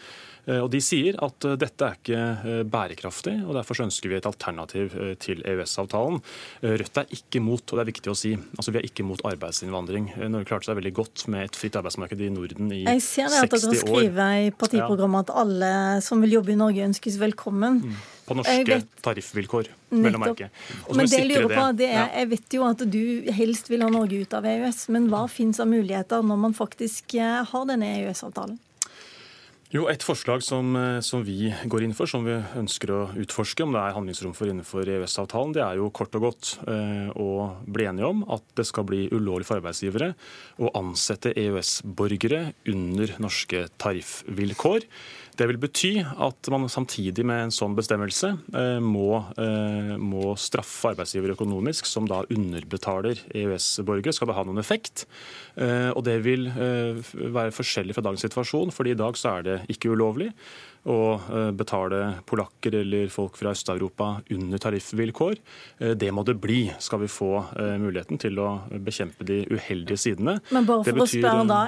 Eh, 0.50 0.58
og 0.58 0.70
De 0.72 0.80
sier 0.82 1.18
at 1.22 1.46
eh, 1.46 1.56
dette 1.60 1.86
er 1.86 1.98
ikke 1.98 2.20
eh, 2.20 2.60
bærekraftig, 2.68 3.36
og 3.46 3.56
derfor 3.58 3.84
ønsker 3.86 4.10
vi 4.10 4.18
et 4.18 4.28
alternativ 4.28 4.94
til 5.22 5.42
EØS-avtalen. 5.46 6.20
Rødt 6.62 7.00
er 7.02 7.10
ikke 7.14 7.42
mot, 7.44 7.62
og 7.62 7.78
det 7.78 7.84
er 7.84 7.90
viktig 7.90 8.12
å 8.12 8.16
si, 8.18 8.34
altså 8.56 8.74
vi 8.74 8.80
er 8.80 8.88
ikke 8.88 9.06
mot 9.06 9.20
arbeidsinnvandring. 9.28 10.10
Norge 10.30 10.48
klarte 10.48 10.70
seg 10.70 10.78
veldig 10.80 10.94
godt 10.96 11.26
med 11.32 11.48
et 11.48 11.58
fritt 11.58 11.76
arbeidsmarked 11.78 12.22
i 12.24 12.30
Norden 12.32 12.72
i 12.74 12.84
60 12.84 12.88
år. 12.88 12.94
Jeg 12.96 13.04
ser 13.06 13.34
det 13.34 13.42
at 13.42 13.56
dere 13.56 13.82
skriver 13.82 14.38
i 14.46 14.54
partiprogrammet 14.62 15.28
at 15.28 15.36
alle 15.42 15.74
som 16.04 16.24
vil 16.24 16.38
jobbe 16.38 16.54
i 16.54 16.58
Norge 16.60 16.88
ønskes 16.90 17.20
velkommen. 17.20 17.82
Mm. 17.84 18.00
På 18.30 18.36
norske 18.38 18.76
tariffvilkår. 19.02 19.72
Men 19.90 20.14
det 20.14 21.16
jeg 21.16 21.26
lurer 21.26 21.50
på, 21.50 21.64
det 21.80 21.88
er, 21.90 22.12
jeg 22.20 22.30
vet 22.30 22.54
jo 22.54 22.66
at 22.68 22.84
du 22.86 23.02
helst 23.34 23.70
vil 23.72 23.82
ha 23.82 23.90
Norge 23.90 24.22
ut 24.22 24.36
av 24.38 24.46
EØS, 24.46 24.84
men 24.94 25.10
hva 25.10 25.24
finnes 25.30 25.58
av 25.62 25.66
muligheter 25.70 26.22
når 26.22 26.42
man 26.46 26.54
faktisk 26.54 27.16
har 27.18 27.66
denne 27.66 27.90
EØS-avtalen? 27.98 28.60
Jo, 29.70 29.84
Et 29.86 30.02
forslag 30.02 30.42
som, 30.42 30.74
eh, 30.74 30.98
som, 30.98 31.22
vi 31.22 31.52
går 31.70 31.84
inn 31.84 31.92
for, 31.94 32.10
som 32.10 32.24
vi 32.26 32.34
ønsker 32.58 32.90
å 32.90 33.02
utforske, 33.22 33.62
om 33.62 33.70
det 33.70 33.78
er 33.78 33.94
handlingsrom 33.94 34.32
for 34.34 34.50
innenfor 34.50 34.82
EØS-avtalen, 34.82 35.52
det 35.54 35.62
er 35.62 35.78
jo 35.78 35.92
kort 35.94 36.16
og 36.18 36.24
godt 36.24 36.50
eh, 36.66 37.06
å 37.14 37.54
bli 37.70 37.86
enige 37.86 38.08
om 38.10 38.24
at 38.34 38.42
det 38.58 38.66
skal 38.66 38.88
bli 38.88 39.04
ulovlig 39.14 39.46
for 39.46 39.60
arbeidsgivere 39.60 40.16
å 40.58 40.72
ansette 40.74 41.36
EØS-borgere 41.38 42.48
under 42.66 43.14
norske 43.22 43.68
tariffvilkår. 43.78 44.88
Det 45.40 45.46
vil 45.48 45.56
bety 45.56 45.90
at 46.04 46.48
man 46.52 46.68
samtidig 46.68 47.24
med 47.24 47.46
en 47.46 47.54
sånn 47.54 47.72
bestemmelse 47.76 48.34
eh, 48.52 48.76
må, 48.84 49.22
eh, 49.40 49.94
må 49.96 50.34
straffe 50.36 50.92
arbeidsgiver 50.92 51.32
økonomisk, 51.32 51.88
som 51.88 52.08
da 52.08 52.20
underbetaler 52.28 53.22
EØS-borgere. 53.32 54.12
Skal 54.12 54.28
det 54.28 54.36
ha 54.36 54.44
noen 54.44 54.60
effekt? 54.60 55.06
Eh, 55.56 55.88
og 55.94 56.04
det 56.04 56.18
vil 56.26 56.50
være 56.50 57.54
forskjellig 57.56 57.96
fra 57.96 58.04
dagens 58.04 58.26
situasjon, 58.26 58.74
fordi 58.74 58.92
i 58.92 59.00
dag 59.00 59.16
så 59.16 59.38
er 59.38 59.48
det 59.48 59.56
ikke 59.72 59.94
ulovlig 59.94 60.28
å 60.88 60.96
betale 61.52 62.22
polakker 62.28 62.78
eller 62.78 63.10
folk 63.12 63.36
fra 63.36 63.52
Øst-Europa 63.52 64.06
under 64.32 64.62
tariffvilkår. 64.64 65.36
Det 66.00 66.08
må 66.16 66.24
det 66.24 66.38
bli, 66.40 66.62
skal 66.80 67.02
vi 67.02 67.10
få 67.12 67.34
muligheten 67.82 68.20
til 68.22 68.40
å 68.40 68.48
bekjempe 68.80 69.26
de 69.28 69.42
uheldige 69.52 70.00
sidene. 70.00 70.38
Men 70.48 70.68
bare 70.70 70.88
for 70.88 71.04
å 71.04 71.08
spørre 71.12 71.44
da, 71.52 71.60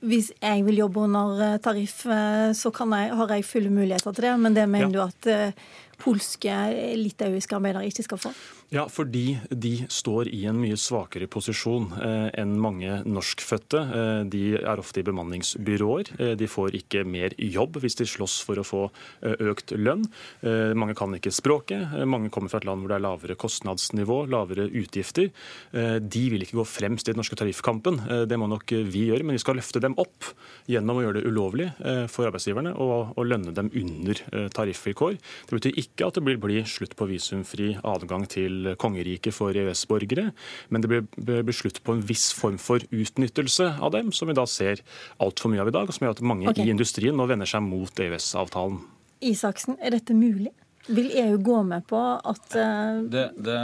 hvis 0.00 0.30
jeg 0.38 0.62
vil 0.66 0.78
jobbe 0.78 1.00
under 1.08 1.40
eh, 1.42 1.58
tariff, 1.62 2.04
eh, 2.06 2.52
så 2.54 2.70
jeg, 2.70 3.14
har 3.18 3.34
jeg 3.34 3.44
fulle 3.44 3.70
muligheter 3.70 4.12
til 4.12 4.28
det. 4.28 4.34
Men 4.40 4.54
det 4.54 4.68
mener 4.68 4.90
ja. 4.90 4.94
du 4.94 5.00
at 5.02 5.26
eh, 5.26 5.52
polske, 5.98 6.54
litauiske 6.98 7.56
arbeidere 7.58 7.88
ikke 7.90 8.06
skal 8.06 8.22
få? 8.28 8.32
Ja, 8.68 8.84
fordi 8.92 9.38
de 9.48 9.86
står 9.88 10.28
i 10.28 10.42
en 10.50 10.58
mye 10.60 10.76
svakere 10.76 11.24
posisjon 11.30 11.86
eh, 12.04 12.26
enn 12.36 12.58
mange 12.60 12.98
norskfødte. 13.08 13.80
Eh, 13.80 14.18
de 14.28 14.42
er 14.60 14.82
ofte 14.82 15.00
i 15.00 15.06
bemanningsbyråer. 15.06 16.10
Eh, 16.18 16.34
de 16.36 16.48
får 16.52 16.76
ikke 16.76 17.06
mer 17.08 17.32
jobb 17.40 17.78
hvis 17.80 17.96
de 17.96 18.04
slåss 18.08 18.34
for 18.44 18.60
å 18.60 18.66
få 18.68 18.82
eh, 19.24 19.40
økt 19.48 19.72
lønn. 19.72 20.04
Eh, 20.44 20.74
mange 20.76 20.96
kan 20.98 21.16
ikke 21.16 21.32
språket. 21.32 21.96
Eh, 21.96 22.04
mange 22.04 22.28
kommer 22.34 22.52
fra 22.52 22.60
et 22.60 22.68
land 22.68 22.84
hvor 22.84 22.92
det 22.92 22.98
er 22.98 23.06
lavere 23.06 23.38
kostnadsnivå, 23.40 24.20
lavere 24.28 24.68
utgifter. 24.68 25.32
de 25.72 26.22
vil 26.30 26.42
ikke 26.44 26.58
gå 26.58 26.64
fremst 26.68 27.08
i 27.08 27.12
den 27.12 27.18
norske 27.20 27.36
tariffkampen. 27.38 27.98
det 28.28 28.36
må 28.38 28.46
nok 28.50 28.70
vi 28.92 29.06
gjøre, 29.08 29.24
men 29.24 29.36
vi 29.36 29.42
skal 29.42 29.56
løfte 29.58 29.80
dem 29.80 29.96
opp 30.00 30.28
gjennom 30.68 31.00
å 31.00 31.02
gjøre 31.04 31.20
det 31.20 31.28
ulovlig 31.28 31.68
for 32.12 32.28
arbeidsgiverne 32.28 32.74
og, 32.76 33.14
og 33.16 33.28
lønne 33.28 33.54
dem 33.56 33.70
under 33.72 34.22
tariffvilkår. 34.54 35.18
Det 35.48 35.58
betyr 35.58 35.80
ikke 35.82 35.87
at 35.98 36.18
det 36.18 36.22
blir, 36.24 36.38
bli 36.40 36.60
slutt 36.68 36.94
på 36.98 37.08
visumfri 37.10 37.72
adgang 37.86 38.26
til 38.30 38.72
kongeriket 38.80 39.34
for 39.34 39.56
EØS-borgere, 39.56 40.30
men 40.68 40.84
det 40.84 40.90
blir 41.16 41.56
slutt 41.56 41.80
på 41.84 41.96
en 41.96 42.04
viss 42.06 42.30
form 42.36 42.58
for 42.62 42.84
utnyttelse 42.90 43.70
av 43.80 43.94
dem, 43.96 44.12
som 44.12 44.30
vi 44.30 44.36
da 44.38 44.46
ser 44.48 44.84
altfor 45.22 45.52
mye 45.52 45.64
av 45.64 45.72
i 45.72 45.76
dag, 45.78 45.88
og 45.88 45.96
som 45.96 46.06
gjør 46.06 46.18
at 46.18 46.24
mange 46.34 46.48
okay. 46.50 46.66
i 46.66 46.74
industrien 46.74 47.16
nå 47.18 47.26
vender 47.30 47.48
seg 47.48 47.64
mot 47.66 48.04
EØS-avtalen. 48.04 48.80
Isaksen, 49.24 49.78
er 49.82 49.96
dette 49.96 50.14
mulig? 50.14 50.52
Vil 50.88 51.10
EU 51.20 51.36
gå 51.44 51.58
med 51.68 51.84
på 51.88 51.98
at 52.00 52.54
uh, 52.56 53.00
det, 53.12 53.24
det, 53.36 53.56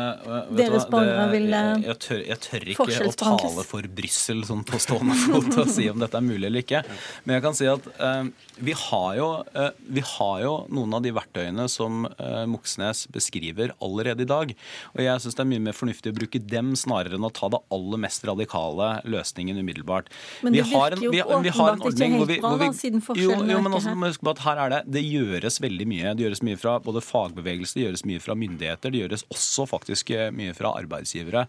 deres 0.59 0.87
borgere 0.93 1.27
vil 1.33 1.47
jeg, 1.49 1.83
jeg, 1.87 1.99
tør, 2.05 2.21
jeg, 2.21 2.41
tør, 2.45 2.67
ikke 2.75 2.87
å 3.09 3.15
tale 3.17 3.65
for 3.65 3.89
Brussel 3.97 4.43
sånn 4.45 4.65
på 4.69 4.81
stående 4.83 5.17
fot 5.25 5.61
og 5.63 5.71
si 5.73 5.87
om 5.89 6.03
dette 6.03 6.21
er 6.21 6.27
mulig 6.27 6.51
eller 6.51 6.65
ikke. 6.65 6.83
Men 7.25 7.39
jeg 7.39 7.45
kan 7.47 7.57
si 7.57 7.69
at 7.71 7.89
uh, 7.97 8.29
vi, 8.59 8.75
har 8.77 9.09
jo, 9.19 9.29
uh, 9.57 9.71
vi, 9.89 10.05
har 10.15 10.43
jo, 10.45 10.55
noen 10.75 10.99
av 10.99 11.05
de 11.05 11.15
verktøyene 11.17 11.69
som 11.73 12.05
Moxnes 12.51 13.05
beskriver 13.13 13.73
allerede 13.83 14.25
i 14.25 14.29
dag. 14.29 14.53
Og 14.95 15.01
jeg 15.03 15.23
syns 15.23 15.37
det 15.39 15.43
er 15.45 15.51
mye 15.51 15.63
mer 15.69 15.77
fornuftig 15.77 16.13
å 16.13 16.17
bruke 16.17 16.41
dem 16.43 16.75
snarere 16.79 17.17
enn 17.19 17.27
å 17.27 17.33
ta 17.35 17.49
det 17.53 17.61
aller 17.75 18.01
mest 18.05 18.25
radikale 18.29 18.91
løsningen 19.09 19.59
umiddelbart. 19.61 20.11
Men 20.45 20.57
det 20.57 20.67
virker 20.69 21.01
jo 21.03 21.13
åpenbart 21.25 21.87
ikke 21.91 22.11
helt 22.15 22.35
bra, 22.45 22.53
da, 22.61 22.71
siden 22.77 23.05
forskjellen 23.05 23.49
jo, 23.49 23.57
jo, 23.57 23.63
men 23.65 23.77
også, 23.79 23.95
husk 24.05 24.25
på 24.25 24.35
at 24.35 24.43
her 24.45 24.61
er 24.65 24.75
det, 24.75 24.81
det 24.97 25.05
gjøres 25.05 25.61
veldig 25.65 25.89
mye. 25.91 26.15
Det 26.17 26.27
gjøres 26.27 26.43
mye 26.47 26.61
fra 26.61 26.77
både 26.85 27.03
fagbevegelse, 27.15 27.79
det 27.79 27.87
gjøres 27.87 28.05
mye 28.09 28.23
fra 28.23 28.37
myndigheter, 28.39 28.93
det 28.93 29.05
gjøres 29.05 29.25
også 29.33 29.69
faktisk 29.71 30.11
eh, 30.15 30.29
mye 30.35 30.55
fra 30.57 30.75
arbeidsgivere. 30.81 31.47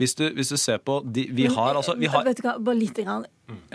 Hvis 0.00 0.16
du, 0.18 0.26
hvis 0.36 0.52
du 0.52 0.58
ser 0.60 0.82
på 0.82 1.00
de, 1.04 1.28
Vi 1.34 1.46
har 1.50 1.78
altså 1.78 1.96
vi 1.98 2.10
har, 2.10 2.26
Vet 2.26 2.42
du 2.42 2.48
hva, 2.48 2.58
bare 2.58 2.80
litt 2.80 2.98
grann. 3.00 3.28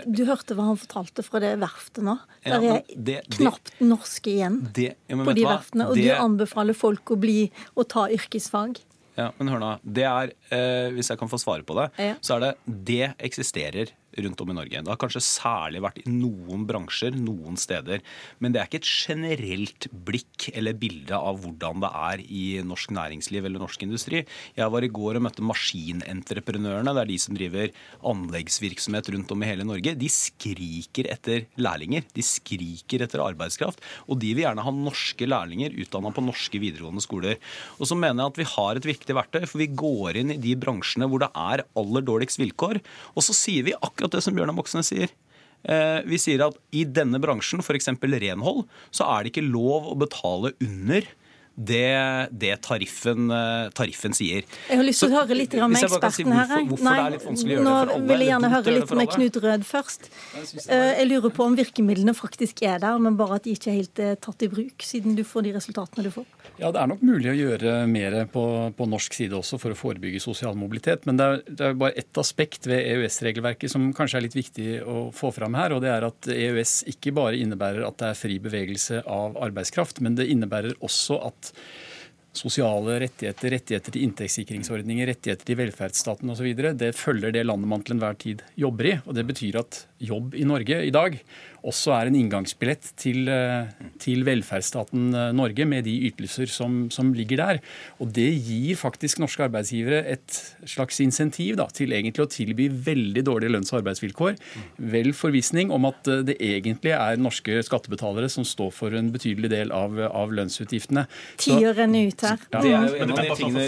Du 0.04 0.24
hørte 0.26 0.56
hva 0.58 0.66
han 0.72 0.78
fortalte 0.80 1.22
fra 1.22 1.40
det 1.42 1.54
verftet 1.62 2.02
nå? 2.06 2.16
Der 2.46 2.64
er 2.72 2.86
det, 2.90 3.20
knapt 3.36 3.72
norske 3.82 4.32
igjen 4.32 4.62
det, 4.74 4.92
ja, 5.06 5.18
på 5.18 5.34
de 5.36 5.46
verftene. 5.46 5.90
Og 5.90 5.98
det, 5.98 6.08
du 6.10 6.14
anbefaler 6.18 6.76
folk 6.76 7.14
å 7.14 7.18
bli 7.20 7.44
og 7.76 7.86
ta 7.92 8.08
yrkesfag? 8.10 8.80
Ja, 9.18 9.30
men 9.38 9.50
hør 9.52 9.60
nå. 9.62 9.70
Det 9.82 10.06
er, 10.06 10.32
eh, 10.54 10.90
hvis 10.94 11.10
jeg 11.12 11.20
kan 11.20 11.30
få 11.30 11.38
svare 11.40 11.66
på 11.66 11.76
det, 11.78 11.90
ja. 12.00 12.16
så 12.24 12.38
er 12.38 12.44
det 12.44 12.52
Det 12.90 13.12
eksisterer 13.30 13.92
rundt 14.24 14.40
om 14.44 14.52
i 14.52 14.56
Norge. 14.56 14.82
Det 14.82 14.92
har 14.92 15.00
kanskje 15.00 15.22
særlig 15.24 15.82
vært 15.84 16.00
i 16.02 16.10
noen 16.12 16.66
bransjer, 16.68 17.16
noen 17.16 17.58
steder. 17.60 18.04
Men 18.38 18.54
det 18.54 18.62
er 18.62 18.70
ikke 18.70 18.80
et 18.82 18.90
generelt 18.90 19.88
blikk 20.06 20.48
eller 20.54 20.76
bilde 20.78 21.16
av 21.16 21.40
hvordan 21.42 21.82
det 21.84 21.90
er 22.10 22.24
i 22.26 22.44
norsk 22.66 22.94
næringsliv 22.96 23.46
eller 23.46 23.62
norsk 23.62 23.84
industri. 23.86 24.24
Jeg 24.58 24.74
var 24.74 24.86
i 24.86 24.92
går 24.92 25.18
og 25.18 25.26
møtte 25.26 25.46
maskinentreprenørene. 25.46 26.94
Det 26.96 27.04
er 27.04 27.10
de 27.10 27.18
som 27.22 27.36
driver 27.36 27.74
anleggsvirksomhet 28.12 29.12
rundt 29.14 29.34
om 29.34 29.44
i 29.44 29.50
hele 29.50 29.66
Norge. 29.68 29.96
De 29.98 30.10
skriker 30.12 31.10
etter 31.12 31.46
lærlinger. 31.60 32.06
De 32.16 32.24
skriker 32.24 33.06
etter 33.06 33.24
arbeidskraft. 33.24 33.82
Og 34.08 34.20
de 34.22 34.32
vil 34.34 34.44
gjerne 34.46 34.64
ha 34.66 34.74
norske 34.74 35.28
lærlinger 35.28 35.74
utdanna 35.82 36.12
på 36.14 36.24
norske 36.24 36.60
videregående 36.62 37.04
skoler. 37.04 37.38
Og 37.78 37.88
så 37.90 37.98
mener 37.98 38.24
jeg 38.24 38.34
at 38.34 38.40
vi 38.40 38.48
har 38.54 38.78
et 38.78 38.88
viktig 38.90 39.16
verktøy, 39.16 39.44
for 39.46 39.62
vi 39.62 39.70
går 39.72 40.20
inn 40.20 40.34
i 40.34 40.40
de 40.40 40.56
bransjene 40.60 41.08
hvor 41.10 41.22
det 41.22 41.30
er 41.36 41.64
aller 41.78 42.06
dårligst 42.06 42.40
vilkår. 42.40 42.80
Og 43.14 43.26
så 43.26 43.36
sier 43.36 43.66
vi 43.66 43.76
akkurat 43.76 44.09
akkurat 44.10 44.18
det 44.18 44.26
som 44.26 44.36
Bjørnar 44.36 44.56
Moxnes 44.56 44.90
sier. 44.90 45.10
Eh, 45.62 46.00
vi 46.08 46.18
sier 46.18 46.42
at 46.46 46.56
i 46.72 46.84
denne 46.84 47.20
bransjen, 47.20 47.60
f.eks. 47.60 47.90
renhold, 48.00 48.66
så 48.90 49.06
er 49.06 49.22
det 49.22 49.32
ikke 49.32 49.46
lov 49.46 49.90
å 49.92 49.98
betale 49.98 50.54
under 50.60 51.06
det, 51.60 52.28
det 52.32 52.54
tariffen, 52.64 53.30
eh, 53.34 53.68
tariffen, 53.76 54.14
sier. 54.16 54.46
Jeg 54.68 54.80
har 54.80 54.86
lyst 54.86 55.04
til 55.04 55.12
å 55.12 55.20
høre 55.20 55.36
litt 55.36 55.56
med 55.60 55.76
eksperten 55.76 56.14
si 56.16 56.24
hvorfor, 56.24 56.52
her. 56.54 56.64
Hvorfor 56.70 56.86
Nei, 56.86 56.96
det 56.96 57.04
er 57.04 57.14
litt 57.16 57.26
vanskelig 57.28 57.52
å 57.52 57.56
gjøre 57.56 57.66
nå 57.66 57.74
det 57.74 57.80
for 57.80 57.94
alle? 57.94 58.08
vil 58.10 58.24
jeg 58.24 58.30
gjerne 58.30 58.52
høre 58.54 58.74
litt 58.76 58.94
med 59.00 59.14
Knut 59.14 59.38
Rød 59.44 59.66
først. 59.68 60.10
Eh, 60.40 60.90
jeg 61.00 61.08
lurer 61.10 61.34
på 61.36 61.46
om 61.46 61.56
virkemidlene 61.58 62.14
faktisk 62.16 62.62
er 62.64 62.80
der, 62.82 63.00
men 63.02 63.18
bare 63.20 63.40
at 63.40 63.48
de 63.48 63.56
ikke 63.56 63.72
er 63.72 63.80
helt 63.82 64.04
tatt 64.24 64.46
i 64.46 64.50
bruk, 64.52 64.86
siden 64.86 65.18
du 65.18 65.24
får 65.26 65.48
de 65.48 65.54
resultatene 65.58 66.06
du 66.06 66.12
får. 66.14 66.28
Ja, 66.60 66.70
Det 66.72 66.80
er 66.80 66.90
nok 66.90 67.04
mulig 67.04 67.30
å 67.30 67.36
gjøre 67.36 67.74
mer 67.88 68.16
på, 68.32 68.44
på 68.76 68.88
norsk 68.88 69.14
side 69.16 69.36
også 69.36 69.58
for 69.60 69.72
å 69.72 69.78
forebygge 69.78 70.20
sosial 70.20 70.56
mobilitet. 70.60 71.06
Men 71.08 71.20
det 71.20 71.26
er, 71.26 71.42
det 71.48 71.68
er 71.70 71.78
bare 71.80 71.96
ett 72.00 72.20
aspekt 72.20 72.68
ved 72.68 72.84
EØS-regelverket 72.84 73.72
som 73.72 73.90
kanskje 73.96 74.20
er 74.20 74.26
litt 74.26 74.36
viktig 74.36 74.68
å 74.84 75.06
få 75.16 75.32
fram 75.36 75.56
her. 75.56 75.72
og 75.76 75.84
det 75.84 75.92
er 75.92 76.08
at 76.08 76.28
EØS 76.30 76.74
ikke 76.92 77.14
bare 77.16 77.40
innebærer 77.40 77.86
at 77.86 78.00
det 78.00 78.10
er 78.10 78.18
fri 78.18 78.36
bevegelse 78.42 79.04
av 79.08 79.38
arbeidskraft, 79.40 80.02
men 80.04 80.18
det 80.18 80.28
innebærer 80.32 80.76
også 80.84 81.20
at 81.30 81.49
sosiale 82.36 83.00
rettigheter, 83.02 83.50
rettigheter 83.56 83.94
til 83.94 84.04
inntektssikringsordninger, 84.06 85.08
rettigheter 85.10 85.46
til 85.46 85.58
velferdsstaten 85.58 86.30
osv. 86.30 86.50
Det 86.78 86.92
følger 86.96 87.34
det 87.34 87.46
landet 87.46 87.70
man 87.70 87.82
til 87.84 87.96
enhver 87.96 88.18
tid 88.20 88.44
jobber 88.60 88.92
i. 88.92 88.96
og 89.04 89.16
Det 89.18 89.26
betyr 89.26 89.60
at 89.62 89.84
jobb 90.00 90.34
i 90.34 90.46
Norge 90.48 90.82
i 90.86 90.92
dag 90.94 91.18
også 91.66 91.92
er 91.94 92.08
en 92.08 92.16
inngangsbillett 92.16 92.92
til, 93.00 93.28
eh, 93.28 93.68
til 94.00 94.24
velferdsstaten 94.24 95.10
eh, 95.12 95.32
Norge 95.36 95.66
med 95.68 95.84
de 95.84 95.96
ytelser 96.08 96.48
som, 96.50 96.88
som, 96.92 97.12
ligger 97.16 97.40
der. 97.40 97.60
Og 98.00 98.12
det 98.14 98.28
gir 98.46 98.78
faktisk 98.78 99.20
norske 99.20 99.44
arbeidsgivere 99.44 100.04
et 100.08 100.38
slags 100.68 101.00
insentiv 101.04 101.58
da, 101.60 101.66
til 101.74 101.92
egentlig 101.96 102.24
å 102.24 102.30
tilby 102.30 102.68
veldig 102.70 103.24
dårlige 103.26 103.52
lønns- 103.52 103.72
og 103.74 103.80
arbeidsvilkår. 103.80 104.38
Vel 104.92 105.12
forvissning 105.16 105.72
om 105.74 105.88
at 105.90 106.08
eh, 106.08 106.24
det 106.30 106.38
egentlig 106.38 106.94
er 106.96 107.20
norske 107.20 107.60
skattebetalere 107.66 108.30
som 108.32 108.46
står 108.46 108.72
for 108.76 108.96
en 108.96 109.10
betydelig 109.12 109.52
del 109.52 109.74
av, 109.74 109.98
av 110.08 110.32
lønnsutgiftene. 110.36 111.06
Tieren 111.40 111.76
renner 111.76 112.08
ut 112.08 112.26
her. 112.26 112.40
Ja. 112.50 112.62
Det, 112.64 112.72
er 112.72 113.10
de 113.10 113.36
tingene, 113.36 113.66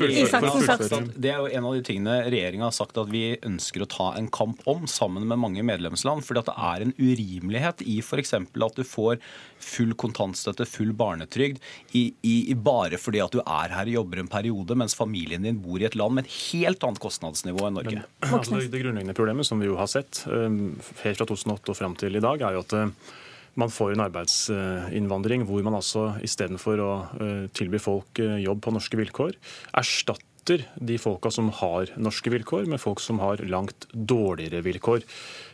det 1.16 1.32
er 1.32 1.42
jo 1.42 1.50
en 1.50 1.66
av 1.68 1.76
de 1.76 1.84
tingene 1.86 2.16
regjeringa 2.24 2.68
har 2.68 2.76
sagt 2.76 2.98
at 3.00 3.10
vi 3.12 3.36
ønsker 3.42 3.84
å 3.84 3.90
ta 3.90 4.08
en 4.18 4.30
kamp 4.32 4.62
om, 4.70 4.86
sammen 4.90 5.26
med 5.28 5.40
mange 5.42 5.64
medlemsland. 5.66 6.21
Fordi 6.24 6.42
at 6.42 6.50
det 6.50 6.56
er 6.70 6.84
en 6.86 6.94
urimelighet 6.98 7.84
i 7.86 7.98
f.eks. 8.02 8.34
at 8.38 8.78
du 8.78 8.84
får 8.86 9.20
full 9.62 9.94
kontantstøtte, 9.98 10.66
full 10.68 10.92
barnetrygd, 10.96 11.60
i, 11.98 12.04
i, 12.26 12.54
bare 12.54 13.00
fordi 13.00 13.22
at 13.24 13.34
du 13.34 13.40
er 13.42 13.74
her 13.76 13.90
og 13.90 13.96
jobber 13.98 14.22
en 14.22 14.30
periode, 14.32 14.76
mens 14.78 14.96
familien 14.98 15.46
din 15.46 15.60
bor 15.62 15.80
i 15.80 15.88
et 15.88 15.98
land 15.98 16.18
med 16.18 16.26
et 16.28 16.38
helt 16.52 16.84
annet 16.86 17.02
kostnadsnivå 17.02 17.68
enn 17.68 17.78
Norge. 17.80 18.04
Men, 18.22 18.38
altså, 18.38 18.62
det 18.62 18.82
grunnleggende 18.82 19.16
problemet 19.18 19.48
som 19.48 19.62
vi 19.62 19.70
jo 19.70 19.78
har 19.80 19.90
sett 19.90 20.24
um, 20.30 20.78
helt 21.02 21.20
fra 21.20 21.28
2008 21.28 21.74
og 21.74 21.78
fram 21.78 21.98
til 21.98 22.18
i 22.18 22.24
dag, 22.24 22.42
er 22.42 22.56
jo 22.56 22.64
at 22.64 22.76
uh, 22.78 23.12
man 23.60 23.72
får 23.72 23.94
en 23.94 24.04
arbeidsinnvandring 24.06 25.46
hvor 25.48 25.64
man 25.66 25.76
altså 25.78 26.12
istedenfor 26.24 26.82
å 26.82 26.92
uh, 27.12 27.46
tilby 27.56 27.80
folk 27.82 28.22
jobb 28.22 28.62
på 28.64 28.74
norske 28.74 29.00
vilkår, 29.00 29.36
erstatter 29.78 30.66
de 30.74 30.96
folka 30.98 31.30
som 31.30 31.52
har 31.60 31.92
norske 32.02 32.32
vilkår, 32.32 32.66
med 32.70 32.82
folk 32.82 33.00
som 33.00 33.20
har 33.22 33.44
langt 33.46 33.86
dårligere 33.92 34.64
vilkår. 34.66 35.04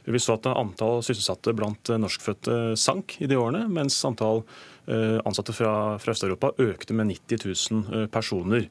Vi 0.08 0.22
så 0.22 0.38
at 0.38 0.48
antall 0.50 1.02
sysselsatte 1.04 1.52
blant 1.56 1.92
norskfødte 2.00 2.76
sank 2.80 3.18
i 3.20 3.28
de 3.28 3.36
årene, 3.38 3.66
mens 3.68 4.00
antall 4.08 4.44
ansatte 5.28 5.52
fra, 5.52 5.98
fra 6.00 6.14
Øst-Europa 6.14 6.54
økte 6.64 6.94
med 6.96 7.10
90 7.12 7.44
000 7.44 8.08
personer. 8.08 8.64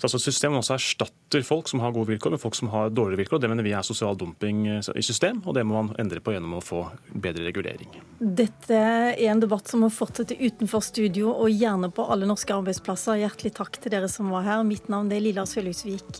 Så 0.00 0.08
altså 0.08 0.18
system 0.18 0.54
også 0.56 0.74
erstatter 0.78 1.44
folk 1.44 1.68
som 1.68 1.82
har 1.84 1.92
gode 1.92 2.08
vilkår, 2.08 2.32
med 2.32 2.40
folk 2.40 2.56
som 2.56 2.70
har 2.72 2.88
dårligere 2.88 3.20
vilkår. 3.20 3.42
Det 3.42 3.50
mener 3.52 3.66
vi 3.66 3.74
er 3.76 3.84
sosial 3.84 4.16
dumping 4.18 4.62
i 4.72 5.02
system, 5.04 5.42
og 5.44 5.54
det 5.54 5.62
må 5.68 5.76
man 5.76 5.92
endre 6.00 6.22
på 6.24 6.32
gjennom 6.32 6.54
å 6.56 6.62
få 6.64 6.80
bedre 7.12 7.44
regulering. 7.44 7.92
Dette 8.18 8.80
er 8.80 9.20
en 9.28 9.42
debatt 9.44 9.68
som 9.68 9.84
må 9.84 9.90
fortsette 9.92 10.38
utenfor 10.40 10.82
studio 10.82 11.34
og 11.34 11.52
gjerne 11.52 11.92
på 11.92 12.08
alle 12.08 12.26
norske 12.30 12.56
arbeidsplasser. 12.56 13.20
Hjertelig 13.20 13.52
takk 13.60 13.76
til 13.76 13.92
dere 13.92 14.08
som 14.08 14.32
var 14.32 14.48
her. 14.48 14.64
Mitt 14.66 14.88
navn 14.90 15.12
er 15.12 15.20
Lilla 15.22 15.44
Sølhusvik. 15.46 16.18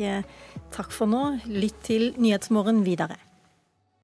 Takk 0.76 0.94
for 0.94 1.10
nå. 1.10 1.24
Lytt 1.48 1.80
til 1.88 2.12
Nyhetsmorgen 2.20 2.84
videre. 2.84 3.16